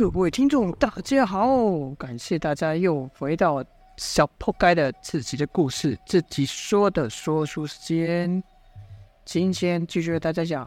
[0.00, 1.46] 各位听众，大家好！
[1.98, 3.62] 感谢大家又回到
[3.98, 8.42] 小破街的自己的故事，自己说的说书时间。
[9.26, 10.66] 今天继续为大家讲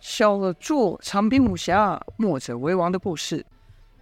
[0.00, 3.44] 小作长兵武侠，墨者为王的故事。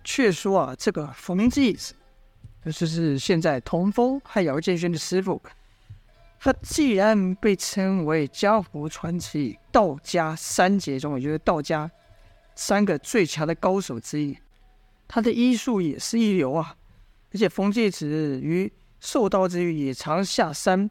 [0.05, 1.93] 却说啊，这个冯继子，
[2.65, 5.43] 就是现在童风和姚建轩的师傅，
[6.39, 11.91] 他既然被称为江湖传奇道家三杰中，也就是道家
[12.55, 14.39] 三个最强的高手之一，
[15.15, 16.75] 他的医术也是一流啊！
[17.35, 20.89] 而且冯继子于受刀之余，也常下山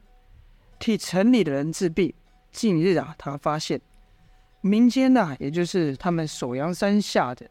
[0.78, 2.14] 替城里的人治病。
[2.52, 3.82] 近日啊，他发现
[4.62, 7.50] 民间呐、啊，也就是他们首阳山下的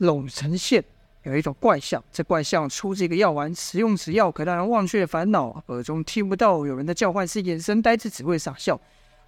[0.00, 0.84] 陇城县，
[1.22, 2.02] 有一种怪象。
[2.10, 8.80] 这怪象出自一个药丸，使用此药可让人忘却烦恼，耳中听不到有人的叫唤，是眼神呆滞，只会傻笑，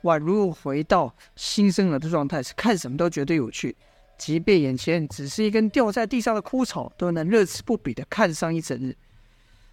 [0.02, 3.76] 宛如回到新生儿的状态，是看什么都觉得有趣。
[4.20, 8.94] 即便眼前只是一根掉在地上的枯草，都能乐此不疲地看上一整日。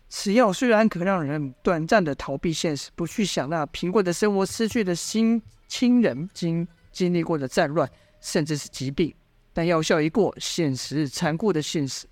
[0.08, 9.14] 此药虽然可让人短暂的逃避现实，不去想那贫困的生活、失去的亲亲人、经经历过的战乱，甚至是疾病，
[9.52, 12.08] 但药效一过，现实残酷的现实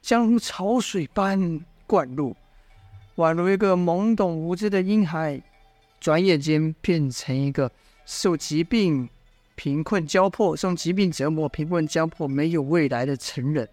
[0.00, 2.34] 将如潮水般灌入，
[3.16, 5.38] 宛如一个懵懂无知的婴孩，
[6.00, 7.70] 转眼间变成一个
[8.06, 9.10] 受疾病。
[9.58, 13.68] 贫困交迫，受疾病折磨，贫困交迫，没有未来的成人，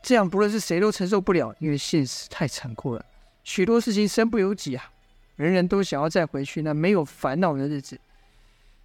[0.00, 3.04] 这样不论是谁都承受不了，因为现实太残酷了。
[3.42, 4.92] 许多事情身不由己啊，
[5.34, 7.98] 人人都想要再回去那没有烦恼的日子。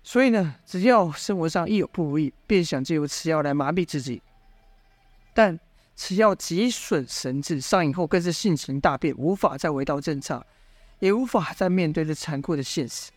[0.01, 4.19] 所以呢，只要生活上一有不如意，便想借由吃药来麻痹自己。
[5.35, 5.59] 但
[5.95, 10.43] 吃药极损神智，上瘾后更是性情大变，无法再回到正常，
[10.97, 13.11] 也无法再面对这残酷的现实。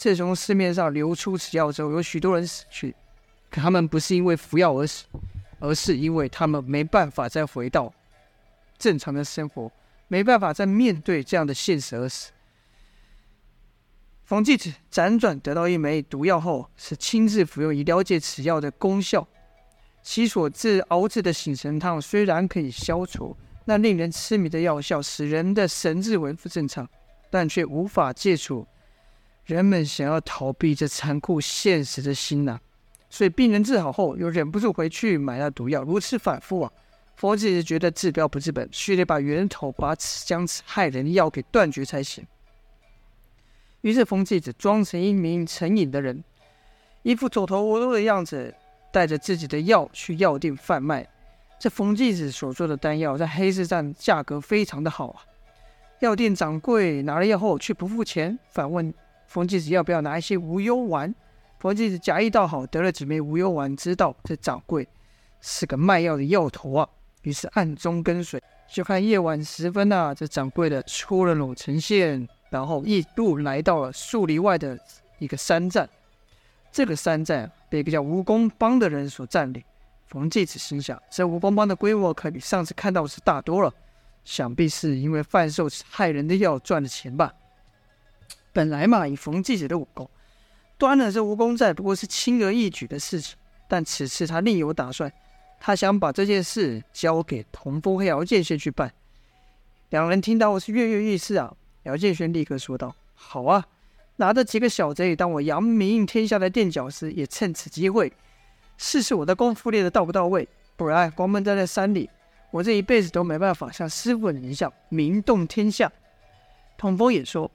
[0.00, 2.96] 自从市面上流出此药之后，有许多人死去，
[3.50, 5.04] 可他们不是因为服药而死，
[5.58, 7.92] 而是因为他们没办法再回到
[8.78, 9.70] 正常的生活，
[10.08, 12.32] 没办法再面对这样的现实而死。
[14.24, 19.28] 冯继子辗转得到一枚毒药后，是亲自服用以了解此药的功效。
[20.02, 23.36] 其所制熬制的醒神汤虽然可以消除
[23.66, 26.88] 那令人痴迷的药效，使人的神智恢复正常，
[27.28, 28.66] 但却无法戒除。
[29.50, 32.60] 人们想要逃避这残酷现实的心呐、
[33.08, 36.72] 所以病人治好后又忍不住回去买那毒药，如此反复啊。
[37.16, 42.24] 冯继子觉得治标不治本，须得把源头，把此将此害人的药给断绝才行。
[43.80, 46.22] 于是冯继子装成一名成瘾的人，
[47.02, 48.54] 一副走投无路的样子，
[48.92, 51.06] 带着自己的药去药店贩卖。
[51.58, 55.24] 这冯继子所做的丹药在黑市上价格非常的好啊。
[55.98, 58.94] 药店掌柜拿了药后却不付钱，反问。
[59.30, 61.14] 冯继子要不要拿一些无忧丸？
[61.60, 64.88] 冯继子假意道好，得了几枚无忧丸，知道这掌柜
[65.40, 66.88] 是个卖药的药头啊，
[67.22, 68.42] 于是暗中跟随。
[68.68, 74.76] 就看夜晚时分啊，这掌柜的出了陇城县，然后一路来到了数里外的
[75.20, 75.88] 一个山寨。
[76.72, 79.62] 这个山寨被一个叫蜈蚣帮的人所占领。
[80.08, 83.72] 冯继子心想：这蜈蚣帮的规模可比上次看到的是大多了，
[84.24, 87.32] 想必是因为贩售害人的药赚了钱吧。
[88.52, 90.08] 本来嘛，以冯继子的武功，
[90.76, 93.36] 端了这蜈蚣寨不过是轻而易举的事情。
[93.68, 95.12] 但此次他另有打算，
[95.60, 98.92] 他想把这件事交给童风和姚建轩去办。
[99.90, 103.64] 两人听到我是跃跃欲试啊，姚建轩立刻说道：“好啊，
[104.16, 108.12] 拿着几个小贼当我扬名天下的垫脚石，也趁此机会
[108.76, 110.48] 试试我的功夫练得到不到位。
[110.74, 112.10] 不然，光闷在这山里，
[112.50, 115.92] 我这一辈子都没办法像师傅你一样名动天下。”
[116.76, 117.48] 童风也说。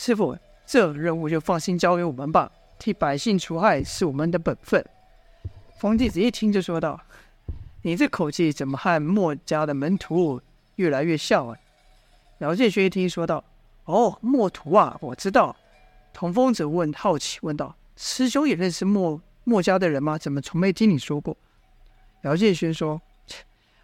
[0.00, 2.52] 师傅，这任务就放心交给我们吧。
[2.78, 4.82] 替百姓除害是我们的本分。
[5.76, 7.00] 冯继子一听就说道
[7.82, 10.40] ：“你这口气怎么和墨家的门徒
[10.76, 11.56] 越来越像啊？”
[12.38, 13.42] 姚建勋一听说道
[13.86, 15.56] ：“哦，墨徒啊，我知道。”
[16.14, 20.16] 童风则问好奇问道：“师兄也认识墨墨家的人吗？
[20.16, 21.36] 怎么从没听你说过？”
[22.22, 23.02] 姚建勋说：“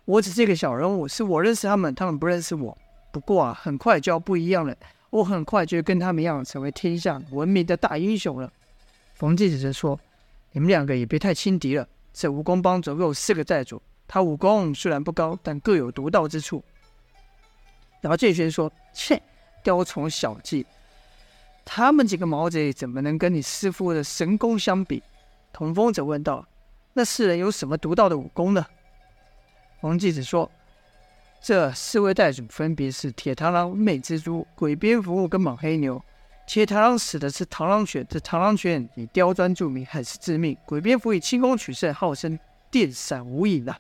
[0.06, 2.78] 我只是一个小人物，是我认识他们，他们不认识我。
[3.10, 4.72] 不过啊，很快就要不一样了。”
[5.14, 8.52] 我很快就会跟他们一样，成为天下闻名的大英雄了。
[9.14, 9.98] 冯继子则说
[10.50, 11.86] ：“你们两个也别太轻敌了。
[12.12, 16.64] 这蜈蚣帮总共有四个寨主，他武功虽然不高，但各有独到之处。”
[18.02, 19.22] 姚建轩说：“切，
[19.62, 20.66] 雕虫小技，
[21.64, 25.00] 他们几个毛贼怎么能跟你师傅的神功相比？”
[25.54, 26.44] 童风则问道
[26.92, 28.66] ：“那四人有什么独到的武功呢？”
[29.80, 30.50] 冯继子说。
[31.46, 36.02] 这四位寨主分别是铁螳螂、美蜘蛛、鬼蝙蝠跟莽黑牛。
[36.46, 40.56] 铁螳螂使的是螳螂拳，这螳螂拳以刁钻著名，很是致命。
[40.64, 42.38] 鬼蝙蝠以轻功取胜，号称
[42.70, 43.78] 电闪无影啊。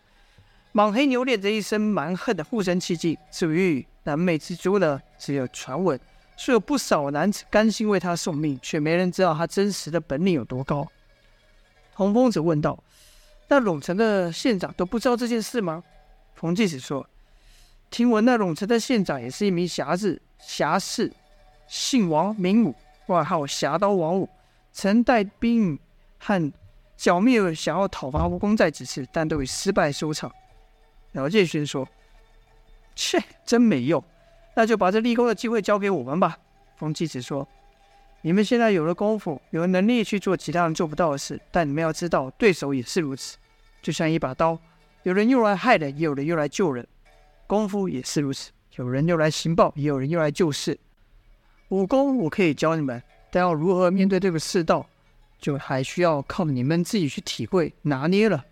[0.72, 3.16] 莽黑牛练着一身蛮横的护身气劲。
[3.30, 5.98] 至于蓝眉蜘蛛呢，只有传闻，
[6.36, 10.86] 说有不少男子甘心为他送命，却没人知道他真实的本领有多高。
[11.94, 12.78] 童风子问道
[13.48, 15.82] ：“那陇城的县长都不知道这件事吗？”
[16.36, 17.08] 冯继子说
[17.90, 21.12] ：“听闻那陇城的县长也是一名侠士，侠士，
[21.68, 22.74] 姓王，名武，
[23.06, 24.28] 外号侠刀王武，
[24.72, 25.78] 曾带兵
[26.18, 26.52] 和
[26.96, 30.32] 剿灭想要讨伐吴公在之事，但都以失败收场。”
[31.12, 31.88] 姚建勋说
[32.96, 34.02] ：“切，真没用，
[34.56, 36.36] 那就把这立功的机会交给我们吧。”
[36.76, 37.46] 冯继子说
[38.22, 43.36] ：“你们现在有了功夫，有了能力去做其他人做不到的事，但你们要知道，对手也是如此，
[43.80, 44.58] 就像一把刀，
[45.04, 46.84] 有人用来害人，也有人用来救人；
[47.46, 50.78] 功夫也是如此，有人用来行暴，也有人用来救世。
[51.68, 54.86] 武功我可以教你们，但要如何面对这个世道，
[55.38, 58.44] 就还需要靠你们自己去体会拿捏了。”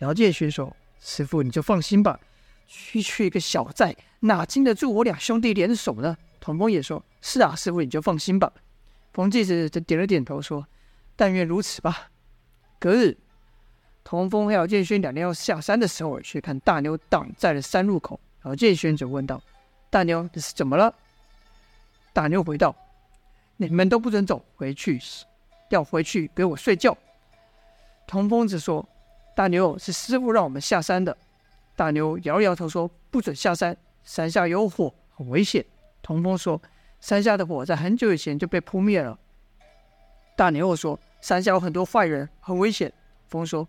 [0.00, 0.76] 姚建勋说。
[1.06, 2.18] 师傅，你就放心吧。
[2.66, 6.16] 区区一个小寨，哪经得住我俩兄弟联手呢？
[6.40, 8.50] 童风也说：“是啊，师傅，你就放心吧。”
[9.12, 10.66] 冯继子则点了点头，说
[11.14, 12.08] ：“但愿如此吧。”
[12.80, 13.18] 隔日，
[14.02, 18.18] 童风和姚建勋两人要下山的时候，却看大牛挡在了山路口。
[18.44, 19.42] 姚建勋就问道
[19.90, 20.94] ：“大牛，这是怎么了？”
[22.12, 22.74] 大牛回道
[23.56, 25.00] ：“你们都不准走，回去，
[25.70, 26.96] 要回去给我睡觉。”
[28.06, 28.86] 童风则说。
[29.36, 31.16] 大牛，是师傅让我们下山的。
[31.74, 35.66] 大牛摇了摇头说：“不准下山，山下有火，很危险。”
[36.02, 36.62] 童风说
[37.00, 39.18] ：“山下的火在很久以前就被扑灭了。”
[40.38, 42.92] 大牛又说：“山下有很多坏人，很危险。”
[43.26, 43.68] 风说：“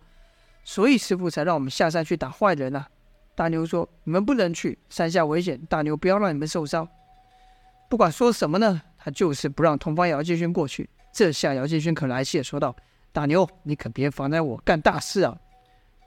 [0.64, 2.88] 所以师傅才让我们下山去打坏人啊。”
[3.36, 5.60] 大牛说：“你们不能去，山下危险。
[5.70, 6.88] 大牛不要让你们受伤。”
[7.90, 10.90] 不管说什么呢，他就是不让童方姚建勋过去。
[11.12, 12.76] 这下姚建勋可来气了，说道
[13.12, 15.38] ：“大牛，你可别妨碍我干大事啊！”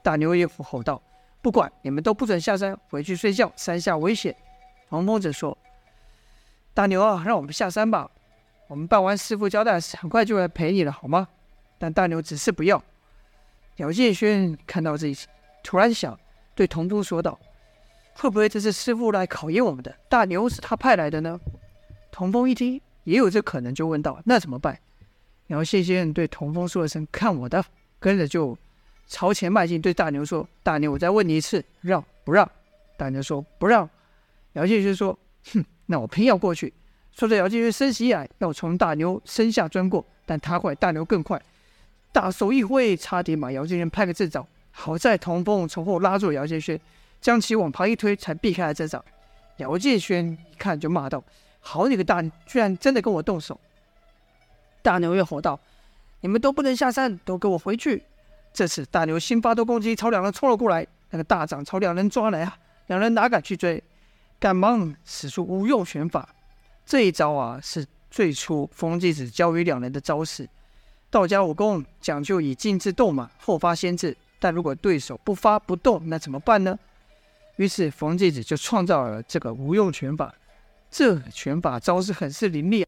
[0.03, 1.01] 大牛也吼吼道
[1.41, 3.51] ：“不管你们都不准下山，回去睡觉。
[3.55, 4.35] 山下危险。”
[4.89, 5.55] 黄风则说
[6.73, 8.09] ：“大牛啊，让我们下山吧。
[8.67, 11.27] 我们办完师傅交代，很快就来陪你了，好吗？”
[11.77, 12.83] 但大牛只是不要。
[13.77, 15.27] 姚建勋看到这一切，
[15.63, 16.19] 突然想
[16.59, 17.39] 对童风说道
[18.19, 19.95] ：“会不会这是师傅来考验我们的？
[20.09, 21.39] 大牛是他派来的呢？”
[22.11, 24.77] 童风一听，也有这可能，就问道：“那怎么办？”
[25.47, 27.63] 姚先生对童风说了声：“看我的！”
[27.97, 28.57] 跟着就。
[29.07, 32.51] 朝前迈进，对大牛说：“大牛，我再问你一次，让不让？”
[32.97, 33.89] 大牛说：“不让。”
[34.53, 35.17] 姚建勋说
[35.53, 36.73] ：“哼，那我偏要过去。”
[37.15, 41.41] 说着，姚建勋身形一矮，要从大牛身下钻过，但他快，大牛更快，
[42.11, 44.45] 大手一挥，差点把姚建勋拍个正着。
[44.71, 46.79] 好在童风从后拉住姚建轩，
[47.19, 49.03] 将其往旁一推，才避开了这掌。
[49.57, 51.23] 姚建轩一看就骂道
[51.59, 53.59] ：“好你个大，居然真的跟我动手！”
[54.81, 55.59] 大牛又吼道
[56.21, 58.03] ：“你们都不能下山，都给我回去！”
[58.53, 60.87] 这次大牛新发动攻击，朝两人冲了过来。
[61.11, 62.57] 那个大掌朝两人抓来啊！
[62.87, 63.83] 两人哪敢去追，
[64.39, 66.29] 赶忙使出无用拳法。
[66.85, 70.47] 这一招啊，是最初风继子教于两人的招式。
[71.09, 74.15] 道家武功讲究以静制动嘛，后发先至。
[74.39, 76.79] 但如果对手不发不动，那怎么办呢？
[77.57, 80.33] 于是冯继子就创造了这个无用拳法。
[80.89, 82.85] 这拳法招式很是凌厉，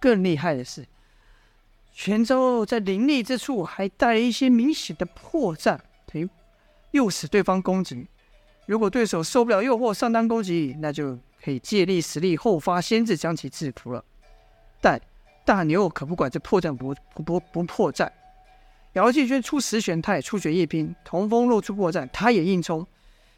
[0.00, 0.86] 更厉害的是。
[1.92, 6.28] 拳招在凌厉之处还带了一些明显的破绽，等于
[6.92, 8.06] 诱使对方攻击。
[8.66, 14.02] 如果对手受不了诱惑上当攻击，那就可以借力使力后发先至将其制服了。
[14.80, 14.98] 但
[15.44, 18.08] 大牛可不管这破绽不不不不破绽，
[18.94, 20.94] 姚建轩出十拳，他也出血一拼。
[21.04, 22.86] 童风露出破绽，他也硬冲，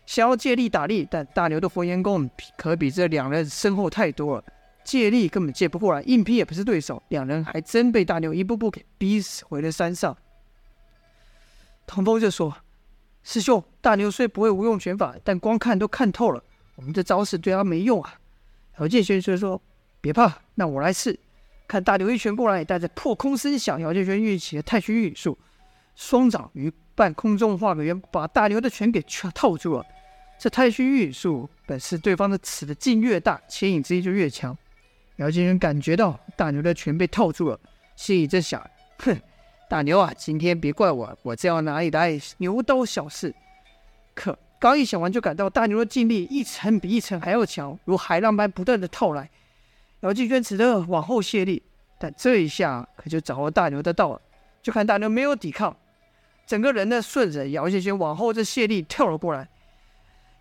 [0.04, 4.44] 想要借力打力，但大牛的火焰功可比这两人深厚太多了。
[4.82, 10.16] 借力根本借不过来，硬拼也不是对手，两人还真被大牛一步步给逼死，回了山上。
[11.86, 12.54] 童风就说
[13.22, 16.42] ：“师兄，大牛虽不会无用拳法，但光看都看透了，
[16.76, 18.14] 我们这招式对他没用啊。”
[18.78, 19.62] 姚建勋就说
[20.02, 21.18] ：“别怕，那我来试。”
[21.74, 25.36] 看大牛一拳过来，带着破空声响，姚建勋运起了太虚御影术，
[25.96, 29.84] 双掌于半空中画个圆，把大牛的拳给全套住了。
[30.38, 34.56] 这太虚御影术本是对方的尺的劲越大，牵引之力就越强。
[35.16, 37.58] 姚建勋感觉到大牛的拳被套住了，
[37.96, 38.64] 心里在想
[39.02, 39.20] ：“哼，
[39.68, 43.34] 大牛啊，今天别怪我，我这样哪里来牛刀小试？”
[44.14, 49.28] 可刚一想完，就感到大牛的劲力一层比一层还要强，如海浪般不断的套来。
[50.04, 51.62] 姚建勋只得往后卸力，
[51.98, 54.20] 但这一下可就掌握大牛的道了。
[54.62, 55.74] 就看大牛没有抵抗，
[56.46, 59.48] 整个人呢顺着姚建勋往后这卸力跳了过来。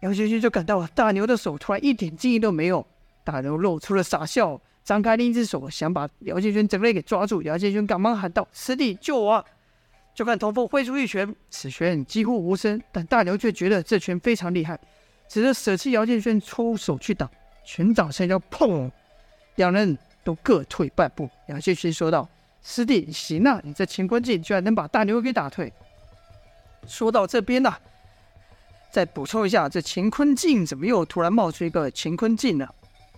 [0.01, 2.85] 姚建勋就感到大牛的手突然一点劲力都没有。
[3.23, 7.41] 大牛露出了傻笑，张开另一只手想把姚建勋整个人给抓住。
[7.41, 9.45] 姚建勋赶忙喊道：“师弟，救我！”
[10.13, 14.77] 就看童风挥出一拳，此拳几乎无声，但大牛却觉得这拳非常厉害，
[15.29, 17.31] 只得舍弃姚建轩出手去挡，
[17.63, 18.91] 拳掌相交，砰！
[19.55, 21.29] 两人都各退半步。
[21.47, 22.27] 姚建勋说道
[22.63, 25.71] ：“师弟，行啊，你这乾坤镜居然能把大牛给打退。”
[26.87, 27.73] 说到这边呢、
[28.91, 32.67] 再补充一下，这乾坤镜怎么又突然冒出一个乾坤镜呢？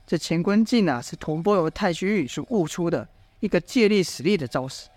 [0.07, 3.07] 这乾坤镜啊，是童风由太虚运术悟出的
[3.39, 4.87] 一个借力使力的招式。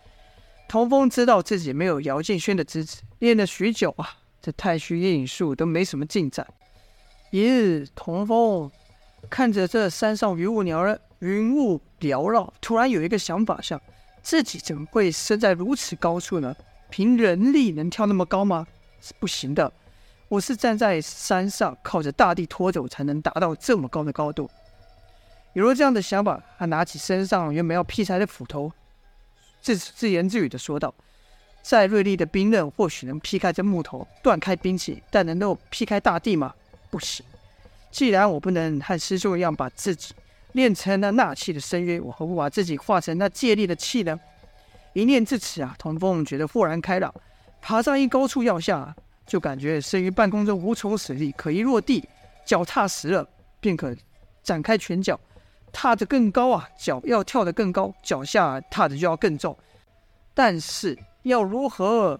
[0.68, 4.06] 童风知道自己没有姚建轩的支持，练了许久啊，
[4.42, 6.46] 这太虚运术都没什么进展。
[7.30, 8.70] 一日，童风
[9.30, 13.80] 看着这山上云雾缭绕，云雾缭绕，突然有一个想法：想
[14.22, 16.54] 自己怎么会身在如此高处呢？
[16.90, 18.66] 凭人力能跳那么高吗？
[19.00, 19.72] 是不行的。
[20.28, 24.48] 我是站在山上，靠着大地拖走才能达到这么高的高度。
[25.54, 28.70] 有了这样的想法，他拿起身上原本要劈柴的斧头。
[29.60, 30.94] 自自言自语的说道
[31.62, 36.54] ：“再锐利的兵刃或许能劈开这木头，断开兵器，但能够劈开大地吗？
[36.90, 37.26] 不行。
[37.90, 40.14] 既然我不能和师兄一样把自己
[40.58, 44.18] 练成了纳气的深渊，我何不把自己化成那借力的气呢？”
[44.92, 47.14] 一念至此啊，童风觉得豁然开朗，
[47.62, 48.92] 爬上一高处要下，
[49.24, 52.02] 就感觉身于半空中无从使力，可一落地，
[52.44, 53.24] 脚踏实了，
[53.60, 53.94] 便可
[54.42, 55.18] 展开拳脚。
[55.70, 59.56] 踏得更高啊，脚要跳得更高，脚下踏的就要更重。
[60.34, 62.18] 但是要如何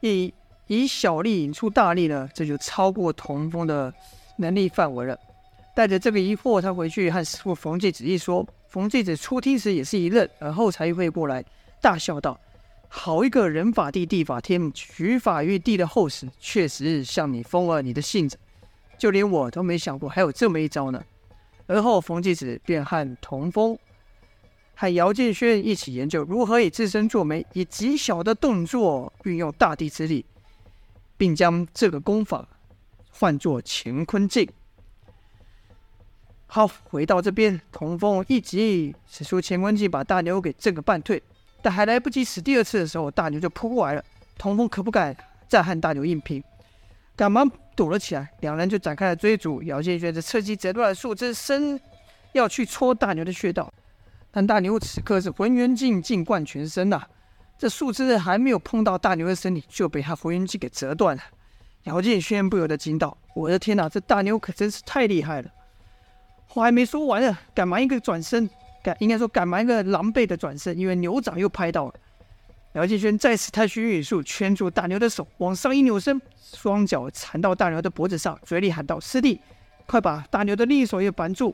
[0.00, 0.32] 以
[0.68, 2.26] 以小力引出大力呢？
[2.32, 3.92] 这就超过童风的
[4.38, 5.18] 能力范围了。
[5.74, 8.46] 带着这个疑惑，他回去和师傅冯继子一说。
[8.68, 11.44] 冯继子初听时也是一愣，而后才会过来，
[11.80, 12.38] 大笑道
[12.88, 18.38] ：“好一个人法地，地法天，取法于地的后世，确实像你疯了你的性子。
[18.96, 21.02] 就连我都没想过还有这么一招呢。”
[21.66, 23.76] 而后，冯继子便和童风、
[24.74, 30.24] 和姚建轩一起研究如何以自身作媒，以极小的动作运用大地之力，
[31.16, 32.46] 并将这个功法
[33.10, 34.48] 换作乾坤镜。
[36.46, 41.20] 好，回到这边，童风一急使出乾坤镜，把大牛给震个半退。
[41.60, 44.04] 但还来不及使第二次的时候，大牛就扑过来了。
[44.38, 45.16] 童风可不敢
[45.48, 46.42] 再和大牛硬拼。
[47.16, 49.62] 赶忙躲了起来，两人就展开了追逐。
[49.62, 51.80] 姚建轩则趁机折断了树枝，伸
[52.32, 53.72] 要去戳大牛的穴道，
[54.30, 57.02] 但大牛此刻是浑元劲劲贯全身呐、
[57.58, 61.22] 这树枝还没有碰到大牛的身体，就被他浑元劲给折断了。
[61.84, 65.50] 姚建轩不由得惊道：“我的天哪，这大牛可真是太厉害了！”
[66.54, 68.48] 话还没说完呢，赶忙一个转身，
[68.80, 71.94] 赶应该说赶忙一个狼狈的转身，因为牛掌又拍到了。
[72.74, 79.40] 姚建轩再次太虚运术圈住大牛的手，往上一扭身，双脚缠到大牛的脖子上，嘴里喊道：“师弟，
[79.86, 81.52] 快把大牛的另一手也绑住！”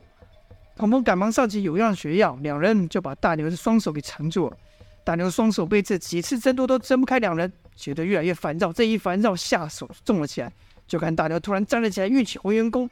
[0.77, 4.57] 童风赶忙上前有样学样，两人就把大牛的双手给缠住了。
[5.03, 8.71] 大牛双手被这几次争夺都挣不开，两人觉得越来越烦躁。
[8.71, 10.53] 这一烦躁，下手重了起来。
[10.87, 12.89] 就看大牛突然站了起来，运起混元功，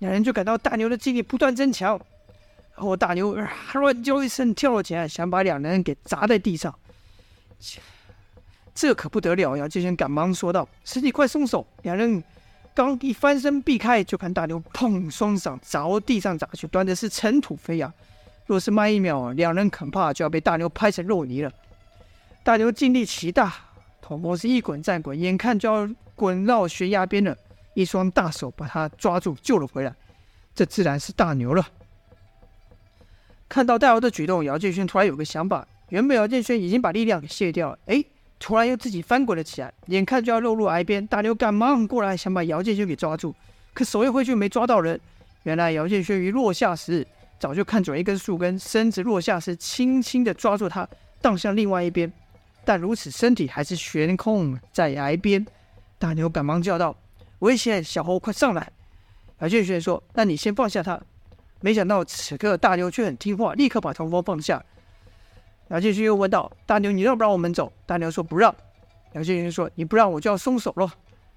[0.00, 1.98] 两人就感到大牛的劲力不断增强。
[2.74, 6.74] 然后大牛啊乱叫一声，跳了起来，想把两人给砸在地上。
[8.74, 9.56] 这可不得了！
[9.56, 12.22] 姚建轩赶忙说道：“师弟，快松手！”两人
[12.74, 17.92] 刚一翻身避开，就看大牛砰，双掌朝地上砸去，端的是尘土飞扬。
[18.46, 21.52] 若是慢一秒，两人恐怕就要被大牛拍成肉泥了。
[22.42, 23.52] 大牛劲力奇大，
[24.00, 27.36] 童风是一滚再滚，眼看就要滚到悬崖边了，
[27.80, 29.94] 一双大手把他抓住，救了回来。
[30.54, 31.66] 这自然是大牛了。
[33.48, 35.66] 看到大牛的举动，姚建轩突然有个想法。
[35.88, 38.04] 原本姚建轩已经把力量给卸掉了，哎，
[38.38, 41.04] 突然又自己翻滚了起来，眼看就要落入崖边。
[41.06, 43.34] 大牛赶忙过来想把姚建轩给抓住，
[43.74, 45.00] 可手一挥却没抓到人。
[45.42, 47.04] 原来姚建轩于落下时
[47.40, 50.88] 早就看准一根树根，身子落下时轻轻地抓住它，
[51.20, 52.12] 荡向另外一边，
[52.64, 55.44] 但如此身体还是悬空在崖边。
[55.98, 56.96] 大牛赶忙叫道
[57.40, 57.82] ：“危险！
[57.84, 58.72] 小猴快上来！”
[59.40, 61.00] 姚建轩说：“那你先放下他。”
[61.60, 64.64] 没想到此刻大牛却很听话，立刻把童风放下。
[65.68, 68.54] 姚建勋又问道：“大牛，你让不让我们走？”大牛说：“不让。”
[69.12, 70.90] 姚建勋说：“你不让我就要松手了。”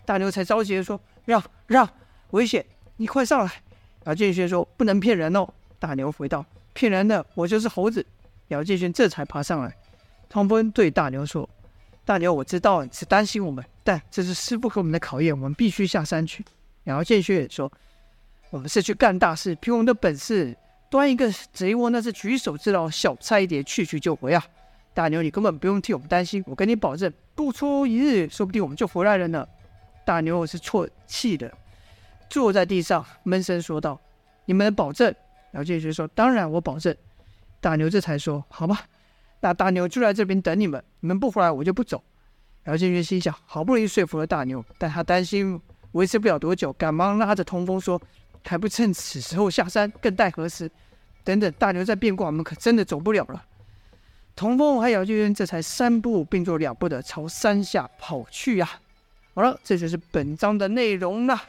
[0.05, 1.89] 大牛才着急的说：“让让，
[2.31, 2.65] 危险！
[2.97, 3.51] 你快上来。”
[4.05, 5.47] 姚建勋说：“不能骗人哦。”
[5.79, 8.05] 大牛回道：“骗人的，我就是猴子。”
[8.49, 9.75] 姚建勋这才爬上来。
[10.29, 11.47] 童风对大牛说
[12.05, 16.43] ：“大牛，我知道你是担心我们，但这是师傅给我们的考验，我们必须下山去。”
[16.83, 17.71] 然后建勋也说
[18.49, 20.55] ：“我们是去干大事，凭我们的本事。”
[20.89, 24.45] 端一个贼窝，那是举手之劳，小菜一碟，去去就回啊！
[24.93, 29.47] 大牛，你根本不用替我们担心，我跟你保证，不出一日，说不定我们就回来了呢。
[30.05, 31.51] 大牛是啜泣的，
[32.29, 33.99] 坐在地上闷声说道
[34.45, 35.07] ：“你们保证？”
[35.49, 36.95] 然后建学说：“当然，我保证。”
[37.59, 38.81] 大牛这才说：“好吧，
[39.39, 42.03] 那大牛就在这边等你们，你们不回来，我就不走。”
[42.65, 45.59] 姚建轩心想，好不容易说服了大牛，但他担心
[45.91, 48.01] 维持不了多久，赶忙拉着童风说
[48.47, 50.71] ：“还不趁此时候下山，更待何时？
[51.23, 53.43] 等等，大牛再变卦，我们可真的走不了了。”
[54.35, 58.67] 童风和姚建轩这才三步并作两步的朝山下跑去呀、
[59.35, 61.39] 好了，这就是本章的内容了。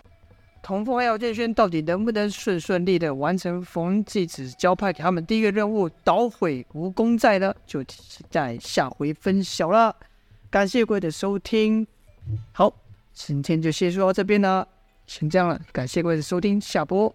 [0.63, 7.55] 童风和姚建轩到底能不能顺顺利的完成冯继子交派给他们第一个任务，捣毁蜈蚣寨呢？
[7.67, 9.95] 就期待下回分晓了。
[10.55, 11.85] 感谢各位的收听，
[12.53, 12.73] 好，
[13.13, 14.69] 今天就先说到这边了，
[15.05, 15.61] 先这样了。
[15.73, 17.13] 感谢各位的收听，下播。